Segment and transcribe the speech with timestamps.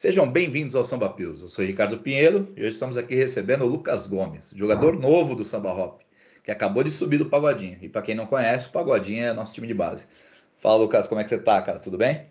[0.00, 1.42] Sejam bem-vindos ao Samba Pills.
[1.42, 5.44] Eu sou Ricardo Pinheiro e hoje estamos aqui recebendo o Lucas Gomes, jogador novo do
[5.44, 6.00] Samba Hop,
[6.42, 7.76] que acabou de subir do Pagodinho.
[7.82, 10.08] E para quem não conhece, o Pagodinho é nosso time de base.
[10.56, 11.78] Fala, Lucas, como é que você tá, cara?
[11.78, 12.28] Tudo bem?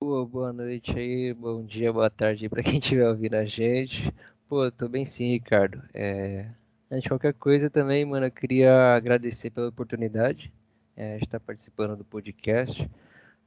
[0.00, 4.14] Boa, boa noite aí, bom dia, boa tarde para quem estiver ouvindo a gente.
[4.48, 5.82] Pô, tô bem sim, Ricardo.
[5.92, 6.46] É...
[6.88, 10.52] Antes de qualquer coisa também, mano, eu queria agradecer pela oportunidade
[10.96, 12.88] é, de estar participando do podcast.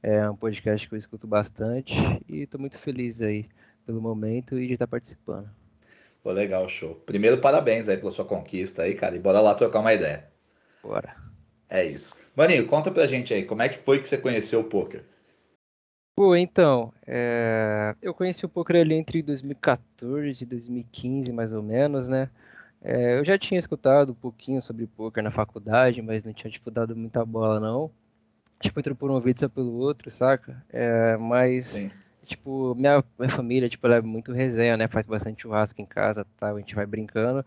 [0.06, 1.94] É um podcast que eu escuto bastante
[2.28, 3.48] e estou muito feliz aí
[3.86, 5.48] pelo momento e de estar participando.
[6.22, 6.94] Pô, legal, show.
[7.06, 9.16] Primeiro, parabéns aí pela sua conquista aí, cara.
[9.16, 10.28] E bora lá trocar uma ideia.
[10.82, 11.16] Bora.
[11.70, 12.20] É isso.
[12.36, 15.02] Maninho, conta pra gente aí, como é que foi que você conheceu o poker?
[16.14, 17.96] Pô, então, é...
[18.02, 22.28] eu conheci o poker ali entre 2014 e 2015, mais ou menos, né?
[22.82, 26.70] É, eu já tinha escutado um pouquinho sobre poker na faculdade, mas não tinha, tipo,
[26.70, 27.90] dado muita bola, não
[28.60, 30.62] tipo, entrou por um ouvido só pelo outro, saca?
[30.70, 31.90] É, mas, Sim.
[32.26, 34.88] tipo, minha, minha família, tipo, ela é muito resenha, né?
[34.88, 36.50] Faz bastante churrasco em casa, tá?
[36.50, 37.44] A gente vai brincando.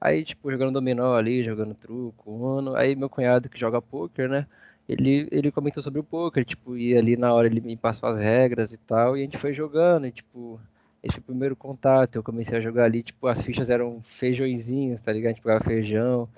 [0.00, 2.74] Aí, tipo, jogando dominó ali, jogando truco, uno.
[2.76, 4.46] Aí meu cunhado que joga poker, né?
[4.88, 8.18] Ele, ele comentou sobre o poker, tipo, e ali na hora ele me passou as
[8.18, 10.60] regras e tal, e a gente foi jogando, e tipo,
[11.02, 12.16] esse foi o primeiro contato.
[12.16, 15.32] Eu comecei a jogar ali, tipo, as fichas eram feijõezinhos, tá ligado?
[15.32, 16.28] A gente pegava feijão,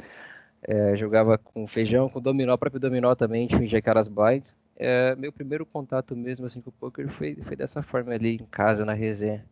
[0.62, 4.54] é, jogava com feijão, com dominó, próprio dominó também, fingia que era as blinds.
[4.76, 8.46] É, meu primeiro contato mesmo assim com o poker foi, foi dessa forma ali em
[8.46, 9.44] casa, na resenha,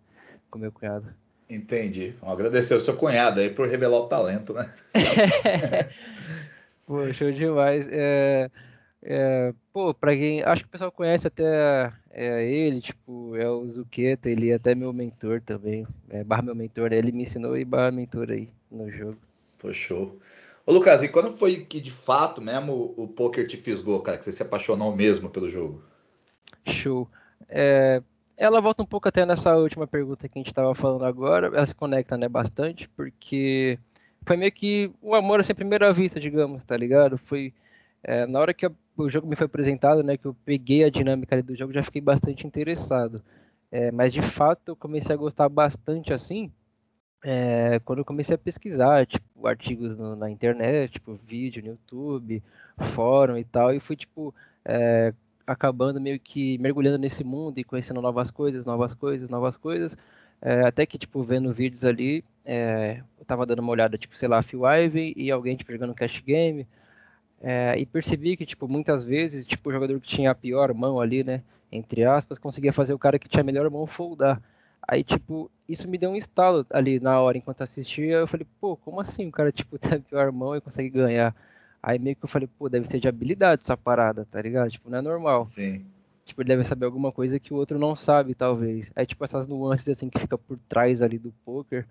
[0.50, 1.06] com meu cunhado.
[1.48, 2.14] Entendi.
[2.20, 4.72] Vamos agradecer ao seu cunhado aí por revelar o talento, né?
[6.86, 7.86] pô, show demais.
[7.90, 8.50] É,
[9.02, 10.42] é, pô, pra quem.
[10.42, 14.74] Acho que o pessoal conhece até é, ele, tipo, é o Zuqueta, ele é até
[14.74, 15.86] meu mentor também.
[16.08, 16.96] É, barra meu mentor, né?
[16.96, 19.18] ele me ensinou e barra mentor aí no jogo.
[19.58, 20.18] Foi show.
[20.66, 24.16] Ô Lucas, e quando foi que de fato mesmo o, poker te fisgou, cara?
[24.16, 25.82] Que você se apaixonou mesmo pelo jogo?
[26.66, 27.08] Show.
[27.48, 28.02] É,
[28.36, 31.48] ela volta um pouco até nessa última pergunta que a gente estava falando agora.
[31.48, 33.78] Ela se conecta, né, bastante, porque
[34.26, 37.18] foi meio que um amor assim, à primeira vista, digamos, tá ligado?
[37.18, 37.52] Foi
[38.02, 41.42] é, na hora que o jogo me foi apresentado, né, que eu peguei a dinâmica
[41.42, 43.22] do jogo, já fiquei bastante interessado.
[43.70, 46.50] É, mas de fato eu comecei a gostar bastante assim
[47.24, 52.42] é, quando eu comecei a pesquisar, tipo, artigos no, na internet, tipo, vídeo no YouTube,
[52.94, 55.14] fórum e tal, e fui, tipo, é,
[55.46, 59.96] acabando meio que mergulhando nesse mundo e conhecendo novas coisas, novas coisas, novas coisas,
[60.42, 64.28] é, até que, tipo, vendo vídeos ali, é, eu tava dando uma olhada, tipo, sei
[64.28, 66.66] lá, Phil Ivey e alguém, tipo, jogando cash game,
[67.40, 71.00] é, e percebi que, tipo, muitas vezes, tipo, o jogador que tinha a pior mão
[71.00, 71.42] ali, né,
[71.72, 74.42] entre aspas, conseguia fazer o cara que tinha a melhor mão foldar.
[74.86, 78.16] Aí, tipo, isso me deu um estalo ali na hora, enquanto assistia.
[78.16, 81.34] Eu falei, pô, como assim o cara, tipo, tem a pior mão e consegue ganhar?
[81.82, 84.70] Aí meio que eu falei, pô, deve ser de habilidade essa parada, tá ligado?
[84.70, 85.44] Tipo, não é normal.
[85.44, 85.84] Sim.
[86.24, 88.90] Tipo, ele deve saber alguma coisa que o outro não sabe, talvez.
[88.96, 91.86] Aí, tipo, essas nuances, assim, que fica por trás ali do poker,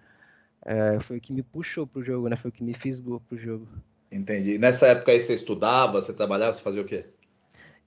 [0.66, 2.36] é, foi o que me puxou pro jogo, né?
[2.36, 3.68] Foi o que me fisgou pro jogo.
[4.12, 4.58] Entendi.
[4.58, 7.06] Nessa época aí você estudava, você trabalhava, você fazia o quê?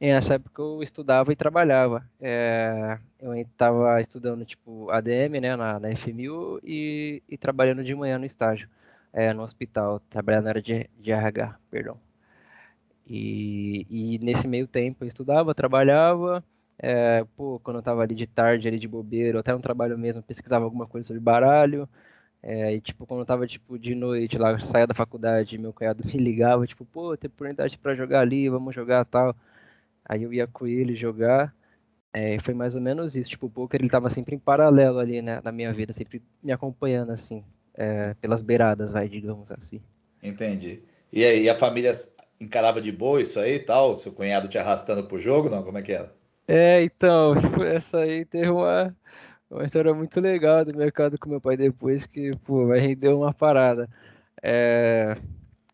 [0.01, 2.09] Nessa época eu estudava e trabalhava.
[2.21, 8.19] É, eu estava estudando tipo ADM, né, na, na FMU e, e, trabalhando de manhã
[8.19, 8.69] no estágio,
[9.13, 11.99] é, no hospital, trabalhando na área de, de RH, perdão.
[13.09, 16.45] E, e, nesse meio tempo eu estudava, trabalhava,
[16.79, 20.23] é, pô, quando eu estava ali de tarde, ali de bobeira, até no trabalho mesmo,
[20.23, 21.89] pesquisava alguma coisa sobre baralho,
[22.43, 26.03] é, e tipo, quando eu tava tipo, de noite lá, saía da faculdade, meu cunhado
[26.07, 29.37] me ligava, tipo, pô, tem oportunidade para jogar ali, vamos jogar tal.
[30.09, 31.55] Aí eu ia com ele jogar.
[32.13, 33.31] É, foi mais ou menos isso.
[33.31, 36.53] Tipo, o poker ele tava sempre em paralelo ali, né, na minha vida, sempre me
[36.53, 37.45] acompanhando, assim,
[37.75, 39.81] é, pelas beiradas, vai, digamos assim.
[40.23, 40.83] Entendi.
[41.13, 41.93] E aí, a família
[42.41, 43.97] encarava de boa isso aí e tal?
[43.97, 45.63] Seu cunhado te arrastando pro jogo, não?
[45.63, 46.13] Como é que era?
[46.49, 47.35] É, então,
[47.65, 48.95] essa aí teve uma,
[49.51, 53.35] uma história muito legal do mercado com meu pai depois, que, pô, vai render uma
[53.35, 53.89] parada.
[54.43, 55.17] É,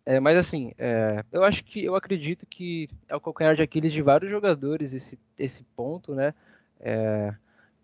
[0.04, 3.92] é, mas assim, é, eu acho que eu acredito que é o calcanhar de Aquiles
[3.92, 6.34] de vários jogadores esse, esse ponto, né?
[6.80, 7.34] É,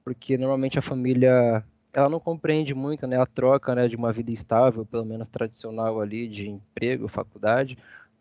[0.04, 1.64] porque normalmente a família
[1.94, 6.00] ela não compreende muito né, a troca né, de uma vida estável, pelo menos tradicional
[6.00, 7.78] ali, de emprego, faculdade,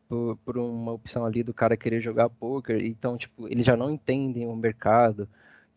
[0.07, 2.83] por, por uma opção ali do cara querer jogar poker.
[2.83, 5.27] Então, tipo, eles já não entendem o mercado.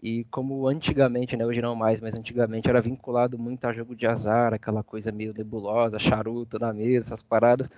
[0.03, 4.07] E como antigamente, né, hoje não mais, mas antigamente era vinculado muito a jogo de
[4.07, 7.69] azar, aquela coisa meio nebulosa, charuto na mesa, essas paradas.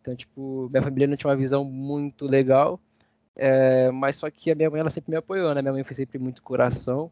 [0.00, 2.80] Então, tipo, minha família não tinha uma visão muito legal,
[3.36, 5.62] é, mas só que a minha mãe, ela sempre me apoiou, né?
[5.62, 7.10] Minha mãe foi sempre muito coração,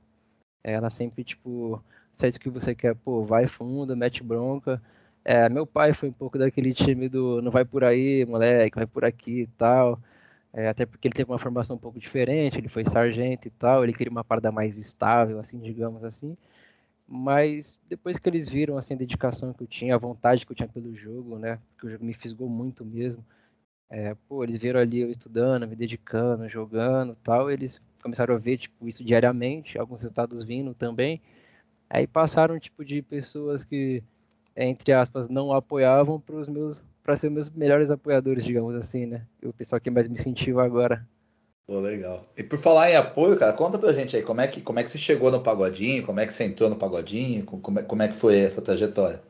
[0.62, 1.82] ela sempre, tipo,
[2.16, 4.82] se o que você quer, pô, vai fundo, mete bronca.
[5.24, 8.86] É, meu pai foi um pouco daquele time do não vai por aí, moleque, vai
[8.86, 10.00] por aqui e tal.
[10.52, 13.84] é, até porque ele teve uma formação um pouco diferente, ele foi sargento e tal,
[13.84, 16.36] ele queria uma parada mais estável, assim, digamos assim.
[17.08, 20.56] Mas depois que eles viram assim, a dedicação que eu tinha, a vontade que eu
[20.56, 21.58] tinha pelo jogo, né?
[21.70, 23.24] Porque o jogo me fisgou muito mesmo.
[23.90, 28.58] É, pô, eles viram ali eu estudando, me dedicando, jogando tal, eles começaram a ver
[28.58, 31.20] tipo, isso diariamente, alguns resultados vindo também.
[31.88, 34.02] Aí passaram tipo de pessoas que,
[34.56, 39.26] entre aspas, não apoiavam para os meus para ser meus melhores apoiadores, digamos assim, né?
[39.42, 41.06] O pessoal que mais me incentiva agora.
[41.68, 42.24] Pô, legal.
[42.34, 44.82] E por falar em apoio, cara, conta pra gente aí como é que, como é
[44.82, 48.02] que você chegou no Pagodinho, como é que você entrou no Pagodinho, como é, como
[48.02, 49.22] é que foi essa trajetória?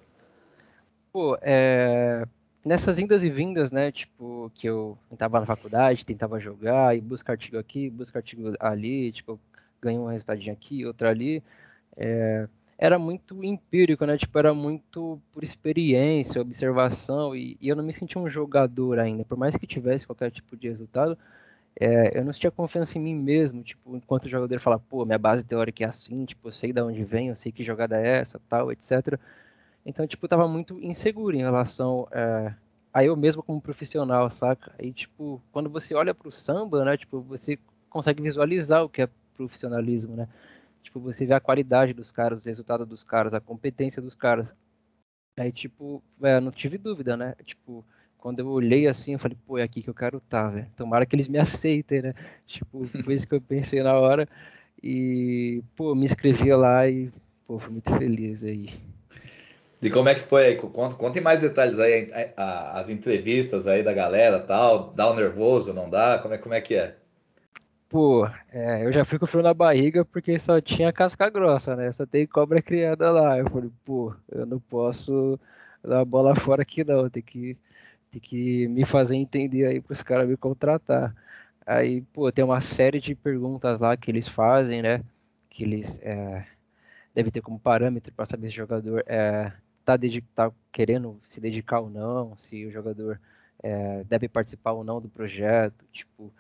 [1.13, 2.25] Pô, é...
[2.65, 7.33] nessas indas e vindas, né, tipo, que eu tava na faculdade, tentava jogar e buscar
[7.33, 9.41] artigo aqui, buscar artigo ali, tipo,
[9.83, 11.43] ganhei um resultadinho aqui, outro ali,
[11.97, 12.47] é
[12.79, 14.17] era muito empírico, né?
[14.17, 19.25] Tipo, era muito por experiência, observação, e, e eu não me sentia um jogador ainda.
[19.25, 21.19] Por mais que tivesse qualquer tipo de resultado,
[21.81, 25.45] é, eu não tinha confiança em mim mesmo, tipo, enquanto jogador fala, pô, minha base
[25.45, 28.41] teórica é assim, tipo, eu sei de onde vem, eu sei que jogada é essa,
[28.49, 29.19] tal, etc.
[29.87, 32.53] Então, tipo, eu tava muito inseguro em relação é,
[32.93, 34.73] a eu mesmo como profissional, saca?
[34.79, 37.59] Aí, tipo, quando você olha pro samba, né, tipo, você
[37.89, 40.29] consegue visualizar o que é profissionalismo, né?
[40.83, 44.55] Tipo, você vê a qualidade dos caras, o resultado dos caras, a competência dos caras.
[45.39, 47.35] Aí, tipo, é, não tive dúvida, né?
[47.45, 47.85] Tipo,
[48.19, 50.67] quando eu olhei assim, eu falei, pô, é aqui que eu quero estar, tá, velho.
[50.77, 52.15] Tomara que eles me aceitem, né?
[52.47, 54.29] Tipo, foi isso que eu pensei na hora.
[54.83, 57.11] E, pô, me inscrevi lá e,
[57.47, 58.71] pô, fui muito feliz aí.
[59.81, 60.57] E como é que foi aí?
[60.57, 64.93] Conta, conta em mais detalhes aí, as entrevistas aí da galera tal.
[64.95, 66.19] Dá o um nervoso, não dá?
[66.19, 66.97] Como é, como é que é?
[67.89, 71.93] Pô, é, eu já fui com frio na barriga porque só tinha casca grossa, né?
[71.93, 73.39] Só tem cobra criada lá.
[73.39, 75.39] Eu falei, pô, eu não posso
[75.83, 77.57] dar a bola fora aqui não, tem que,
[78.11, 81.15] tem que me fazer entender aí para os caras me contratar.
[81.67, 85.05] Aí, pô, tem uma série de perguntas lá que eles fazem, né?
[85.51, 86.47] Que eles é,
[87.15, 89.53] devem ter como parâmetro para saber se o jogador é,
[89.85, 89.99] tá,
[90.35, 93.21] tá, querendo se dedicar ou não, se o jogador
[93.63, 96.33] é, deve participar ou não do projeto, tipo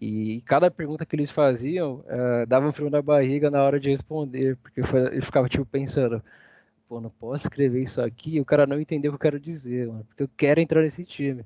[0.00, 3.90] e cada pergunta que eles faziam uh, dava um frio na barriga na hora de
[3.90, 6.22] responder, porque foi, ele ficava tipo pensando,
[6.94, 9.40] pô, não posso escrever isso aqui, e o cara não entendeu o que eu quero
[9.40, 11.42] dizer, mano, porque eu quero entrar nesse time.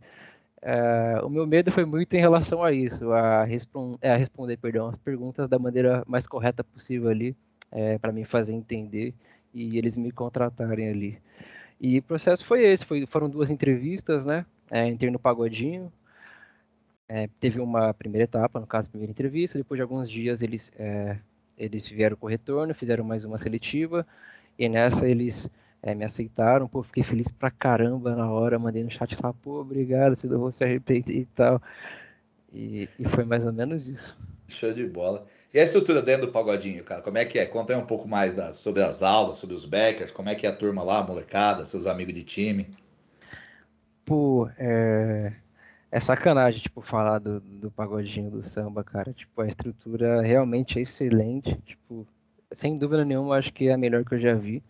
[0.58, 4.88] Uh, o meu medo foi muito em relação a isso, a, respon a responder, perdão,
[4.88, 7.34] as perguntas da maneira mais correta possível ali,
[7.70, 9.14] é, para me fazer entender
[9.54, 11.18] e eles me contratarem ali.
[11.80, 14.44] E o processo foi esse, foi, foram duas entrevistas, né?
[14.70, 15.90] É, entrei no Pagodinho,
[17.08, 21.18] é, teve uma primeira etapa, no caso, primeira entrevista, depois de alguns dias eles, é,
[21.56, 24.06] eles vieram com o retorno, fizeram mais uma seletiva,
[24.58, 25.48] e nessa eles
[25.82, 29.60] é, me aceitaram, pô, fiquei feliz pra caramba na hora, mandei no chat lá, pô,
[29.60, 31.62] obrigado, se não vou se arrepender e tal.
[32.52, 34.16] E, e, foi mais ou menos isso.
[34.48, 35.26] Show de bola.
[35.52, 37.46] E a estrutura dentro do pagodinho, cara, como é que é?
[37.46, 40.46] Conta aí um pouco mais da, sobre as aulas, sobre os backers, como é que
[40.46, 42.66] é a turma lá, a molecada, seus amigos de time.
[44.04, 45.32] Pô, é
[45.90, 49.12] é sacanagem, tipo, falar do, do pagodinho do samba, cara.
[49.12, 51.56] Tipo, a estrutura realmente é excelente.
[51.64, 52.06] Tipo,
[52.52, 54.62] sem dúvida nenhuma, acho que é a melhor que eu já vi.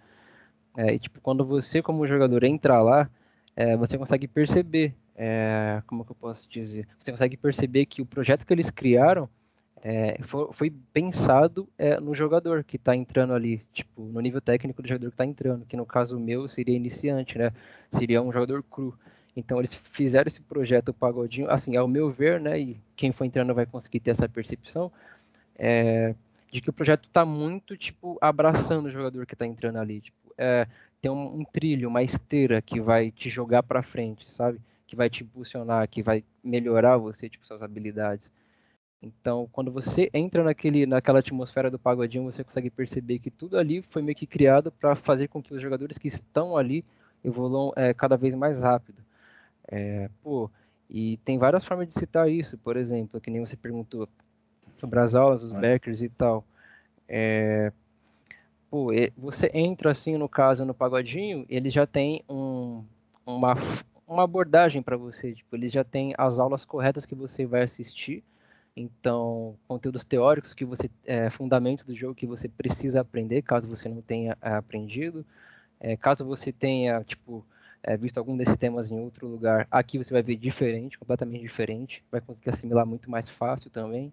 [0.76, 3.10] É, e, tipo, quando você, como jogador, entra lá,
[3.56, 6.86] é, você consegue perceber, é, como que eu posso dizer?
[6.98, 9.28] Você consegue perceber que o projeto que eles criaram
[9.82, 14.82] é, foi, foi, pensado é, no jogador que está entrando ali, tipo, no nível técnico
[14.82, 17.52] do jogador que está entrando, que no caso meu seria iniciante, né?
[17.92, 18.96] Seria um jogador cru.
[19.36, 23.54] Então eles fizeram esse projeto Pagodinho, assim, ao meu ver, né, e quem for entrando
[23.54, 24.90] vai conseguir ter essa percepção,
[25.56, 26.14] é,
[26.50, 30.34] de que o projeto está muito, tipo, abraçando o jogador que está entrando ali, tipo,
[30.36, 30.66] é,
[31.00, 34.60] tem um, um, trilho, uma esteira que vai te jogar para frente, sabe?
[34.86, 38.30] Que vai te impulsionar, que vai melhorar você, tipo, suas habilidades.
[39.00, 43.82] Então, quando você entra naquele, naquela atmosfera do pagodinho, você consegue perceber que tudo ali
[43.82, 46.84] foi meio que criado para fazer com que os jogadores que estão ali
[47.24, 49.02] evoluam é, cada vez mais rápido.
[49.70, 50.50] É, pô,
[50.90, 54.08] e tem várias formas de citar isso, por exemplo, que nem você perguntou
[54.78, 56.44] sobre as aulas, os backers e tal.
[57.08, 57.72] É,
[58.70, 62.84] pô, você entra assim no caso no pagodinho, ele já tem um,
[63.26, 63.54] uma,
[64.06, 68.22] uma abordagem para você, tipo, ele já tem as aulas corretas que você vai assistir.
[68.76, 73.88] Então, conteúdos teóricos que você, é, fundamentos do jogo que você precisa aprender, caso você
[73.88, 75.26] não tenha é, aprendido.
[75.80, 77.44] É, caso você tenha, tipo,
[77.82, 82.04] é, visto algum desses temas em outro lugar, aqui você vai ver diferente, completamente diferente,
[82.10, 84.12] vai conseguir assimilar muito mais fácil também.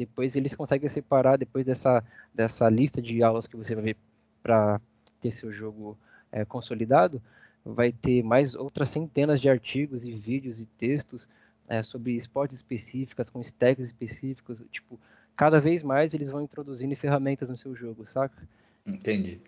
[0.00, 2.02] Depois eles conseguem separar, depois dessa,
[2.34, 3.96] dessa lista de aulas que você vai ver
[4.42, 4.80] para
[5.20, 5.94] ter seu jogo
[6.32, 7.20] é, consolidado,
[7.62, 11.28] vai ter mais outras centenas de artigos e vídeos e textos
[11.68, 14.98] é, sobre esportes específicas, com stacks específicos, tipo,
[15.36, 18.48] cada vez mais eles vão introduzindo ferramentas no seu jogo, saca?
[18.86, 19.38] Entendi.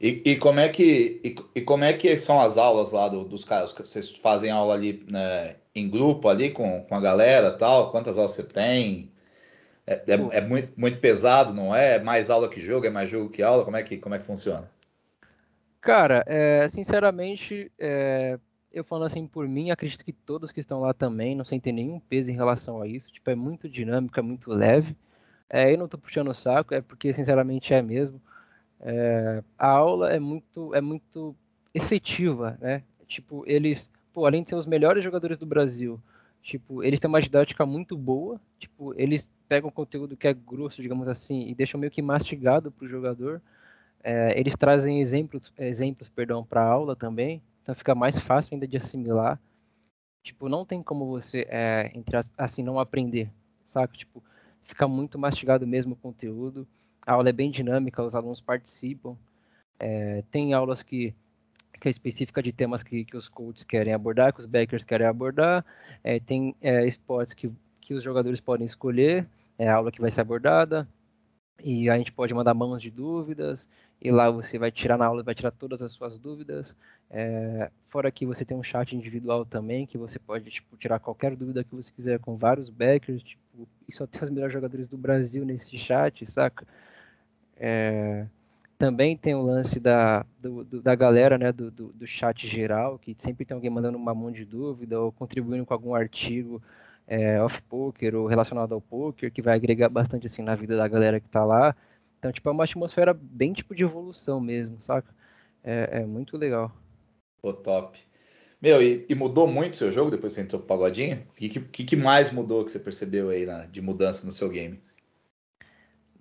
[0.00, 3.24] E, e como é que e, e, como é que são as aulas lá do,
[3.24, 3.74] dos caras?
[3.74, 7.90] Vocês fazem aula ali né, em grupo ali com, com a galera tal?
[7.90, 9.12] Quantas aulas você tem?
[9.90, 11.96] É, é, é, muito, muito pesado, não é?
[11.96, 12.86] É mais aula que jogo?
[12.86, 13.64] É mais jogo que aula?
[13.64, 14.70] Como é que, como é que funciona?
[15.80, 18.38] Cara, é, sinceramente, é,
[18.72, 21.98] eu falando assim por mim, acredito que todos que estão lá também não sentem nenhum
[21.98, 23.10] peso em relação a isso.
[23.10, 24.96] Tipo, é muito dinâmico, é muito leve.
[25.48, 28.22] É, eu não tô puxando o saco, é porque sinceramente é mesmo.
[28.80, 31.34] É, a aula é muito, é muito
[31.74, 32.84] efetiva, né?
[33.08, 36.00] Tipo, eles, pô, além de ser os melhores jogadores do Brasil,
[36.42, 38.40] tipo, eles têm uma didática muito boa.
[38.58, 42.84] Tipo, eles pegam conteúdo que é grosso, digamos assim, e deixam meio que mastigado para
[42.84, 43.40] o jogador.
[44.02, 47.42] É, eles trazem exemplos, exemplos, perdão, para aula também.
[47.62, 49.38] Então fica mais fácil ainda de assimilar.
[50.22, 51.92] Tipo, não tem como você, é,
[52.36, 53.30] assim, não aprender,
[53.64, 53.98] sabe?
[53.98, 54.22] Tipo,
[54.64, 56.66] fica muito mastigado mesmo o conteúdo.
[57.06, 59.16] A aula é bem dinâmica, os alunos participam.
[59.78, 61.14] É, tem aulas que,
[61.80, 65.06] que é específica de temas que, que os coaches querem abordar, que os backers querem
[65.06, 65.64] abordar.
[66.04, 66.86] É, tem é,
[67.36, 69.26] que, que os jogadores podem escolher,
[69.58, 70.86] é a aula que vai ser abordada.
[71.62, 73.68] E a gente pode mandar mãos de dúvidas,
[74.00, 76.76] e lá você vai tirar na aula, vai tirar todas as suas dúvidas.
[77.10, 81.36] É, fora que você tem um chat individual também, que você pode tipo, tirar qualquer
[81.36, 84.96] dúvida que você quiser com vários backers, tipo, e só tem os melhores jogadores do
[84.96, 86.66] Brasil nesse chat, saca?
[87.56, 88.26] É,
[88.80, 92.98] também tem o lance da, do, do, da galera, né, do, do, do, chat geral,
[92.98, 96.62] que sempre tem alguém mandando uma mão de dúvida ou contribuindo com algum artigo
[97.06, 101.20] é, off-poker ou relacionado ao poker, que vai agregar bastante assim na vida da galera
[101.20, 101.76] que tá lá.
[102.18, 105.14] Então, tipo, é uma atmosfera bem tipo de evolução mesmo, saca?
[105.62, 106.72] É, é muito legal.
[107.42, 107.98] Pô, top.
[108.62, 111.26] Meu, e, e, mudou muito o seu jogo depois que você entrou pro Pagodinho?
[111.30, 114.48] O que, que, que mais mudou que você percebeu aí na, de mudança no seu
[114.48, 114.82] game?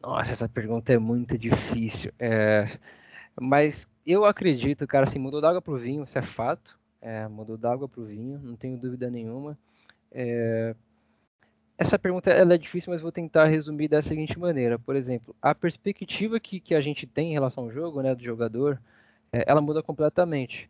[0.01, 2.11] Nossa, essa pergunta é muito difícil.
[2.19, 2.77] É...
[3.39, 6.77] Mas eu acredito, cara, assim, mudou da água pro vinho, isso é fato.
[7.01, 9.57] É, mudou da água pro vinho, não tenho dúvida nenhuma.
[10.11, 10.75] É,
[11.77, 14.77] essa pergunta ela é difícil, mas vou tentar resumir da seguinte maneira.
[14.77, 18.23] Por exemplo, a perspectiva que, que a gente tem em relação ao jogo, né, do
[18.23, 18.81] jogador,
[19.31, 20.69] é, ela muda completamente.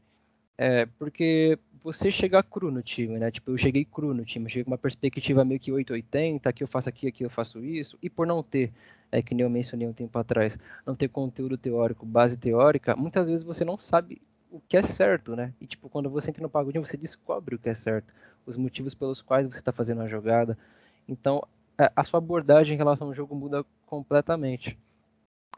[0.57, 3.31] É, porque você chegar cru no time, né?
[3.31, 6.67] Tipo, eu cheguei cru no time, cheguei com uma perspectiva meio que 880, aqui eu
[6.67, 8.71] faço aqui, aqui eu faço isso, e por não ter,
[9.12, 13.27] é que nem eu mencionei um tempo atrás, não ter conteúdo teórico, base teórica, muitas
[13.27, 14.21] vezes você não sabe
[14.51, 15.53] o que é certo, né?
[15.62, 18.12] E tipo, quando você entra no pagodinho, você descobre o que é certo
[18.45, 20.57] os motivos pelos quais você está fazendo a jogada.
[21.07, 21.43] Então,
[21.95, 24.77] a sua abordagem em relação ao jogo muda completamente.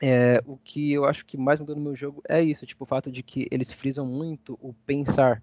[0.02, 2.88] É, o que eu acho que mais mudou no meu jogo é isso, tipo, o
[2.88, 5.42] fato de que eles frisam muito o pensar.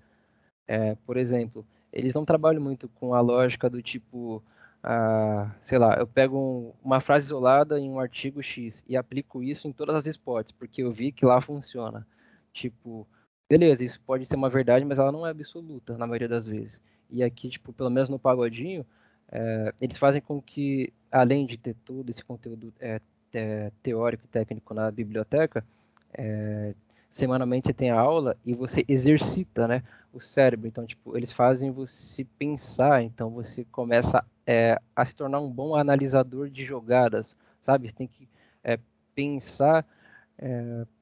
[0.69, 4.43] É, por exemplo, eles não trabalham muito com a lógica do tipo,
[4.83, 9.43] ah, sei lá, eu pego um, uma frase isolada em um artigo X e aplico
[9.43, 12.07] isso em todas as esportes, porque eu vi que lá funciona.
[12.53, 13.07] Tipo,
[13.49, 16.81] beleza, isso pode ser uma verdade, mas ela não é absoluta na maioria das vezes.
[17.11, 18.85] E aqui, tipo, pelo menos no Pagodinho,
[19.31, 23.01] é, eles fazem com que, além de ter todo esse conteúdo é,
[23.33, 25.65] é, teórico e técnico na biblioteca,
[26.13, 26.75] é,
[27.11, 30.67] semanalmente você tem a aula e você exercita, né, o cérebro.
[30.67, 35.75] Então, tipo, eles fazem você pensar, então você começa é, a se tornar um bom
[35.75, 37.89] analisador de jogadas, sabe?
[37.89, 38.29] Você tem que
[38.63, 38.79] é,
[39.15, 39.85] pensar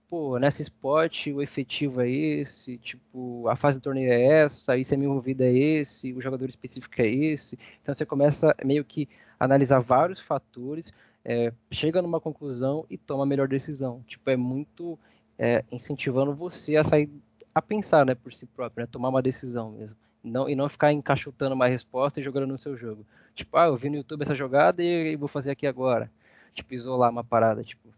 [0.08, 4.84] pô, nessa spot o efetivo é esse, tipo, a fase do torneio é essa, aí
[4.84, 7.58] semi-envolvida é esse, o jogador específico é esse.
[7.82, 9.08] Então você começa meio que
[9.38, 10.92] analisar vários fatores,
[11.25, 14.02] é, chega numa conclusão e toma a melhor decisão.
[14.06, 14.98] Tipo, é muito
[15.38, 17.11] é, incentivando você a sair
[17.55, 19.97] a pensar, né, por si próprio, né, tomar uma decisão mesmo.
[20.23, 23.07] Não, e não ficar encaixotando uma resposta e jogando no seu jogo.
[23.35, 26.11] Tipo, ah, eu vi no YouTube essa jogada e, e vou fazer aqui agora.
[26.52, 27.88] Tipo, isolar uma parada, tipo,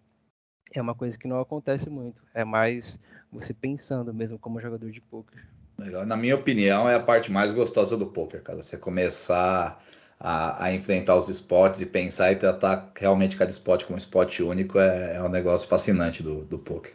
[0.72, 2.22] é uma coisa que não acontece muito.
[2.34, 3.00] É mais
[3.32, 5.44] você pensando mesmo como jogador de poker.
[5.78, 6.04] Legal.
[6.04, 8.60] Na minha opinião, é a parte mais gostosa do poker, cara.
[8.60, 9.80] Você começar
[10.18, 14.40] a, a, enfrentar os spots e pensar e tratar realmente cada spot como um spot
[14.40, 16.92] único é, é um negócio fascinante do, do poker.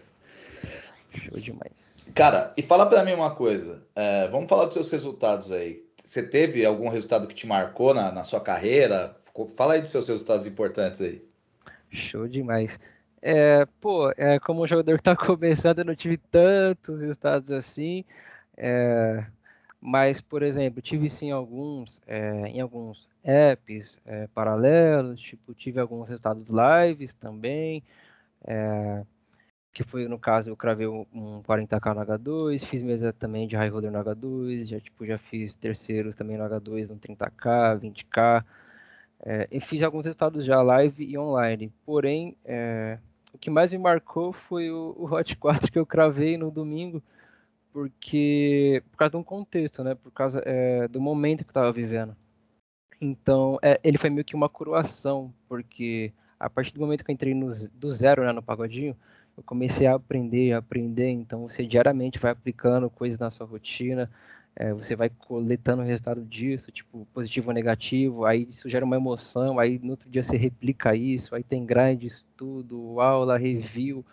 [1.14, 1.72] Show demais.
[2.14, 3.82] Cara, e fala para mim uma coisa.
[3.96, 5.84] É, vamos falar dos seus resultados aí.
[6.04, 9.16] Você teve algum resultado que te marcou na, na sua carreira?
[9.56, 11.24] Fala aí dos seus resultados importantes aí.
[11.90, 12.78] Show demais.
[13.22, 18.04] É, pô, é, como o jogador está começando, eu não tive tantos resultados assim.
[18.58, 19.26] É,
[19.80, 26.10] mas, por exemplo, tive sim alguns é, em alguns apps é, paralelos, tipo, tive alguns
[26.10, 27.82] resultados lives também.
[28.46, 29.04] É,
[29.74, 33.70] que foi, no caso, eu cravei um 40k no H2, fiz mesa também de high
[33.70, 38.46] roller no H2, já, tipo, já fiz terceiros também no H2 no 30k, 20k,
[39.26, 43.00] é, e fiz alguns resultados já live e online, porém, é,
[43.34, 47.02] o que mais me marcou foi o, o Hot 4 que eu cravei no domingo,
[47.72, 51.74] porque, por causa de um contexto, né, por causa é, do momento que eu tava
[51.74, 52.16] vivendo.
[53.02, 57.14] Então, é, ele foi meio que uma coroação, porque a partir do momento que eu
[57.14, 58.96] entrei no, do zero né, no pagodinho,
[59.38, 61.10] eu comecei a aprender, a aprender.
[61.10, 64.10] Então, você diariamente vai aplicando coisas na sua rotina,
[64.56, 68.96] é, você vai coletando o resultado disso, tipo, positivo ou negativo, aí isso gera uma
[68.96, 74.06] emoção, aí no outro dia você replica isso, aí tem grind, estudo, aula, review,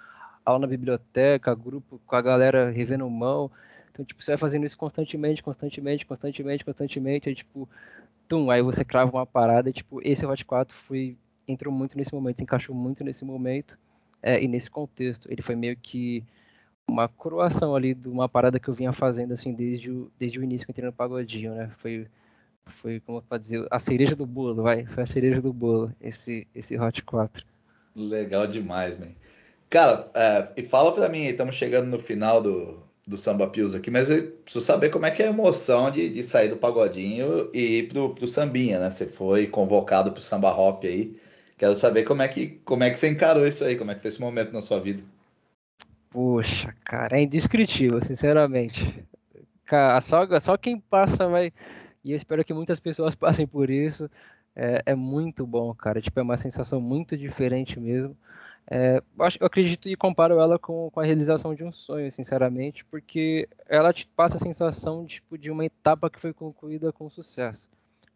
[0.45, 3.50] aula na biblioteca, grupo com a galera revendo mão.
[3.93, 7.69] Então, tipo, você vai fazendo isso constantemente, constantemente, constantemente, constantemente, aí, tipo,
[8.27, 12.15] tum, aí você crava uma parada, e, tipo, esse Hot 4 foi, entrou muito nesse
[12.15, 13.79] momento, encaixou muito nesse momento,
[14.23, 15.31] é, e nesse contexto.
[15.31, 16.25] Ele foi meio que
[16.89, 20.45] uma coroação ali de uma parada que eu vinha fazendo assim desde o, desde o
[20.45, 21.71] início que eu entrei no pagodinho, né?
[21.79, 22.07] Foi
[22.83, 26.47] foi como pode dizer, a cereja do bolo, vai, foi a cereja do bolo esse
[26.55, 27.45] esse Hot 4.
[27.97, 29.09] Legal demais, man.
[29.69, 33.91] Cara, é, e fala para mim, estamos chegando no final do, do Samba Pios aqui,
[33.91, 37.50] mas eu preciso saber como é que é a emoção de, de sair do pagodinho
[37.53, 38.91] e ir pro, pro sambinha, né?
[38.91, 41.17] Você foi convocado pro samba hop aí.
[41.61, 44.00] Quero saber como é que como é que você encarou isso aí, como é que
[44.00, 45.02] foi esse momento na sua vida.
[46.09, 49.05] Poxa, cara, é indescritível, sinceramente.
[49.67, 51.52] Cara, só, só quem passa vai.
[52.02, 54.11] E eu espero que muitas pessoas passem por isso.
[54.57, 56.00] É, é muito bom, cara.
[56.00, 58.17] Tipo, é uma sensação muito diferente mesmo.
[58.71, 62.87] É, eu, eu acredito e comparo ela com, com a realização de um sonho, sinceramente,
[62.87, 67.69] porque ela te passa a sensação tipo, de uma etapa que foi concluída com sucesso.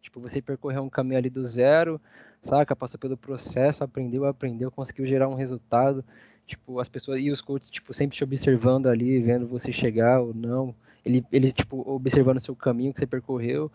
[0.05, 1.99] Tipo, você percorreu um caminho ali do zero,
[2.43, 2.75] saca?
[2.75, 6.05] Passou pelo processo, aprendeu, aprendeu, conseguiu gerar um resultado.
[6.45, 10.31] Tipo, as pessoas e os coaches, tipo, sempre te observando ali, vendo você chegar ou
[10.31, 10.75] não.
[11.03, 13.71] Ele, ele tipo, observando o seu caminho que você percorreu.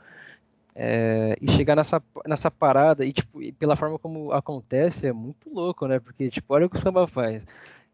[0.73, 5.53] É, e chegar nessa, nessa parada, e tipo, e pela forma como acontece, é muito
[5.53, 5.99] louco, né?
[5.99, 7.43] Porque, tipo, olha o que o samba faz.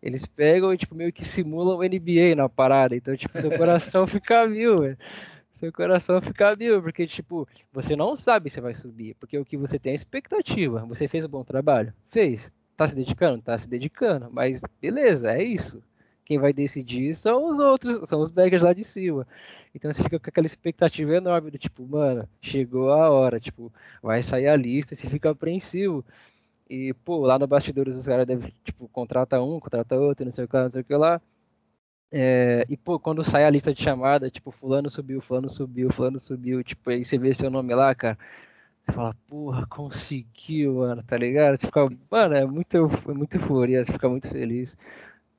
[0.02, 2.94] Eles pegam e, tipo, meio que simulam o NBA na parada.
[2.94, 4.98] Então, tipo, seu coração fica mil, velho
[5.56, 9.56] seu coração fica mil, porque, tipo, você não sabe se vai subir, porque o que
[9.56, 10.84] você tem é expectativa.
[10.86, 11.92] Você fez um bom trabalho?
[12.08, 12.52] Fez.
[12.76, 13.42] Tá se dedicando?
[13.42, 15.82] Tá se dedicando, mas beleza, é isso.
[16.24, 19.26] Quem vai decidir são os outros, são os baggers lá de cima.
[19.74, 24.22] Então você fica com aquela expectativa enorme do tipo, mano, chegou a hora, tipo, vai
[24.22, 26.04] sair a lista, você fica apreensivo.
[26.68, 30.44] E, pô, lá no bastidores os caras devem, tipo, contrata um, contrata outro, não sei
[30.44, 31.20] o que lá, não sei o que lá.
[32.10, 36.20] É, e, pô, quando sai a lista de chamada, tipo, fulano subiu, fulano subiu, fulano
[36.20, 38.16] subiu, tipo, aí você vê seu nome lá, cara,
[38.86, 41.56] você fala, porra, conseguiu, mano, tá ligado?
[41.58, 44.76] Você fica, mano, é muito, é muito euforia, você fica muito feliz.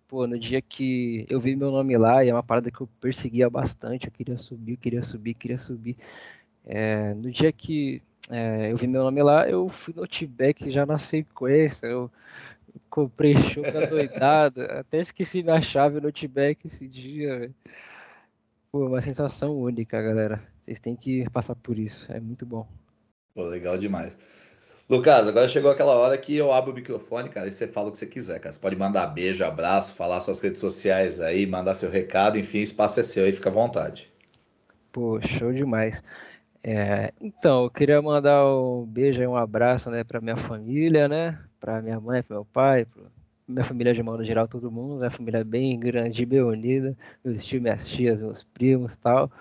[0.08, 2.88] Pô, no dia que eu vi meu nome lá, e é uma parada que eu
[3.01, 5.97] perseguia bastante, eu queria subir, queria subir, queria subir.
[6.65, 10.86] É, no dia que é, eu vi meu nome lá, eu fui no Outback já
[10.86, 12.12] na sequência, eu
[12.97, 17.51] comprei choca doidado, até esqueci minha chave no Outback esse dia.
[18.71, 20.41] Pô, uma sensação única, galera.
[20.65, 22.67] Vocês têm que passar por isso, é muito bom.
[23.36, 24.17] Pô, legal demais.
[24.89, 27.91] Lucas, agora chegou aquela hora que eu abro o microfone, cara, e você fala o
[27.91, 28.51] que você quiser, cara.
[28.51, 32.63] Você pode mandar beijo, abraço, falar suas redes sociais aí, mandar seu recado, enfim, o
[32.63, 34.12] espaço é seu aí, fica à vontade.
[34.91, 36.01] Pô, show demais.
[36.63, 41.38] É, então, eu queria mandar um beijo e um abraço, né, pra minha família, né,
[41.60, 43.04] pra minha mãe, pro meu pai, pra
[43.48, 47.62] minha família de modo geral, todo mundo, minha família bem grande, bem unida, meus tios,
[47.62, 49.32] minhas tias, meus primos tal.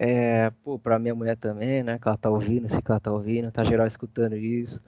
[0.00, 1.98] É, pô, pra minha mulher também, né?
[1.98, 4.80] Que ela tá ouvindo, sei que ela tá ouvindo, tá geral escutando isso.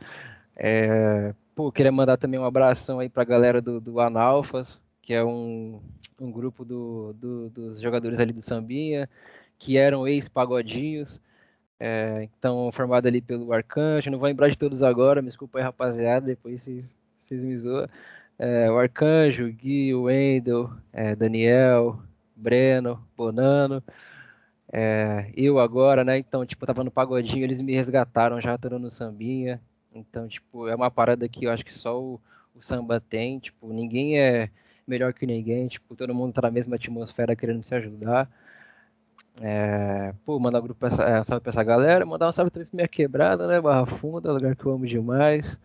[0.56, 5.24] É, pô, queria mandar também um abração aí pra galera do, do Analfas, que é
[5.24, 5.80] um,
[6.20, 9.08] um grupo do, do, dos jogadores ali do Sambinha,
[9.58, 11.20] que eram ex-pagodinhos.
[11.80, 15.64] É, então, formado ali pelo Arcanjo, não vou lembrar de todos agora, me desculpa aí,
[15.64, 16.92] rapaziada, depois vocês,
[17.30, 17.88] me zoam.
[18.38, 21.98] É, o Arcanjo, o Gui, o Wendel, é, Daniel,
[22.36, 23.82] Breno, Bonano.
[24.72, 26.18] É, eu agora, né?
[26.18, 29.60] Então, tipo, eu tava no pagodinho, eles me resgataram, já tô no sambinha.
[29.92, 32.20] Então, tipo, é uma parada que eu acho que só o,
[32.54, 33.38] o, samba tem.
[33.38, 34.50] Tipo, ninguém é
[34.86, 35.68] melhor que ninguém.
[35.68, 38.30] Tipo, todo mundo tá na mesma atmosfera querendo se ajudar.
[39.38, 42.04] É, pô, mandar um grupo essa, é, salve pra essa galera.
[42.06, 43.60] Mandar um salve também pra minha quebrada, né?
[43.60, 45.58] Barra Funda, lugar que eu amo demais.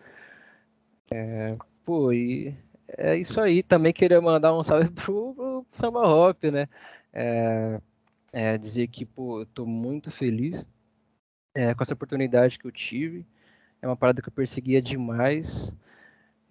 [1.11, 2.55] É, pô, e
[2.87, 3.63] é isso aí.
[3.63, 6.67] Também queria mandar um salve pro, pro Samba Hop, né?
[7.13, 7.79] É,
[8.33, 10.65] é, dizer que, pô, eu tô muito feliz
[11.55, 13.25] é, com essa oportunidade que eu tive.
[13.81, 15.73] É uma parada que eu perseguia demais.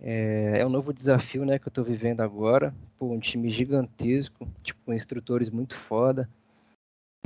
[0.01, 2.75] É, é um novo desafio, né, que eu tô vivendo agora.
[2.99, 6.29] Pô, um time gigantesco, tipo, instrutores muito foda.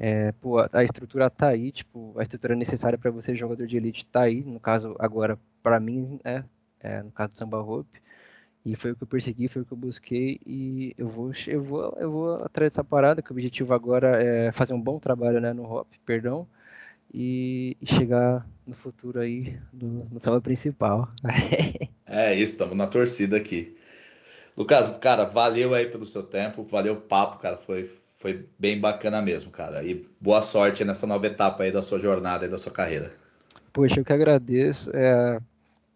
[0.00, 4.06] É, pô, a, estrutura tá aí, tipo, a estrutura necessária para você jogador de elite
[4.06, 6.44] tá aí, no caso agora para mim, é,
[6.80, 8.00] é, no caso do Samba Hope.
[8.64, 11.62] E foi o que eu persegui, foi o que eu busquei e eu vou, eu
[11.62, 15.40] vou, eu vou atrás dessa parada, que o objetivo agora é fazer um bom trabalho,
[15.40, 16.46] né, no Hop, perdão,
[17.12, 21.08] e, e chegar no futuro aí no, no samba principal.
[22.06, 23.76] é isso, estamos na torcida aqui.
[24.56, 29.22] Lucas, cara, valeu aí pelo seu tempo, valeu o papo, cara, foi, foi bem bacana
[29.22, 29.83] mesmo, cara.
[29.85, 33.12] E boa sorte nessa nova etapa aí da sua jornada e da sua carreira.
[33.72, 34.90] Poxa, eu que agradeço.
[34.92, 35.38] É,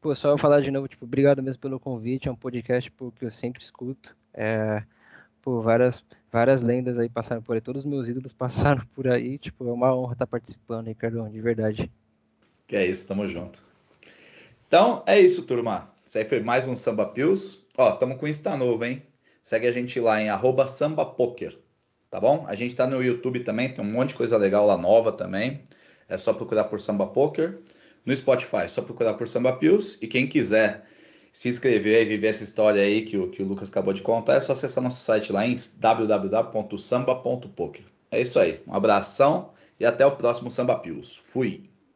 [0.01, 2.29] pô, só eu falar de novo, tipo, obrigado mesmo pelo convite.
[2.29, 4.15] É um podcast pô, que eu sempre escuto.
[4.33, 4.85] É,
[5.43, 9.37] pô, várias, várias lendas aí passaram por aí, todos os meus ídolos passaram por aí.
[9.37, 11.91] Tipo, é uma honra estar participando, Ricardo, de verdade.
[12.69, 13.61] Que é isso, tamo junto.
[14.69, 15.91] Então, é isso, turma.
[16.07, 17.67] Isso aí foi mais um Samba Pills.
[17.77, 19.03] Ó, tamo com Insta novo, hein?
[19.43, 21.59] Segue a gente lá em arroba sambapoker,
[22.13, 22.45] tá bom?
[22.47, 25.63] A gente tá no YouTube também, tem um monte de coisa legal lá nova também.
[26.07, 27.61] É só procurar por Samba Poker.
[28.05, 29.97] No Spotify, só procurar por Samba Pills.
[30.03, 30.85] E quem quiser
[31.33, 34.35] se inscrever e viver essa história aí que o, que o Lucas acabou de contar,
[34.35, 37.85] é só acessar nosso site lá em www.samba.poker.
[38.11, 38.61] É isso aí.
[38.67, 39.49] Um abração
[39.81, 41.19] e até o próximo Samba Pills.
[41.25, 41.72] Fui!